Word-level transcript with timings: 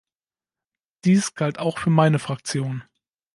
Dies 1.05 1.35
galt 1.35 1.59
auch 1.59 1.77
für 1.77 1.91
meine 1.91 2.17
Fraktion. 2.17 2.83